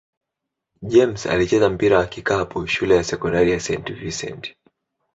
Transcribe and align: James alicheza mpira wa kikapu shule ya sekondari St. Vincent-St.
James 0.81 1.25
alicheza 1.25 1.69
mpira 1.69 1.97
wa 1.97 2.05
kikapu 2.05 2.67
shule 2.67 2.95
ya 2.95 3.03
sekondari 3.03 3.59
St. 3.59 3.89
Vincent-St. 3.93 4.55